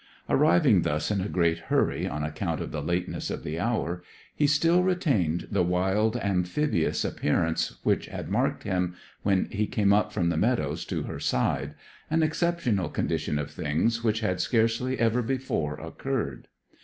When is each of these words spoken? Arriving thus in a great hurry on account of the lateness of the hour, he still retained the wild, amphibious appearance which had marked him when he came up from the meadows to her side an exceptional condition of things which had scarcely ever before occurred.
Arriving 0.27 0.81
thus 0.81 1.11
in 1.11 1.21
a 1.21 1.29
great 1.29 1.59
hurry 1.69 2.07
on 2.07 2.23
account 2.23 2.59
of 2.59 2.71
the 2.71 2.81
lateness 2.81 3.29
of 3.29 3.43
the 3.43 3.59
hour, 3.59 4.01
he 4.35 4.47
still 4.47 4.81
retained 4.81 5.47
the 5.51 5.61
wild, 5.61 6.17
amphibious 6.17 7.05
appearance 7.05 7.77
which 7.83 8.07
had 8.07 8.27
marked 8.27 8.63
him 8.63 8.95
when 9.21 9.47
he 9.51 9.67
came 9.67 9.93
up 9.93 10.11
from 10.11 10.29
the 10.29 10.37
meadows 10.37 10.85
to 10.85 11.03
her 11.03 11.19
side 11.19 11.75
an 12.09 12.23
exceptional 12.23 12.89
condition 12.89 13.37
of 13.37 13.51
things 13.51 14.03
which 14.03 14.21
had 14.21 14.41
scarcely 14.41 14.97
ever 14.99 15.21
before 15.21 15.75
occurred. 15.79 16.47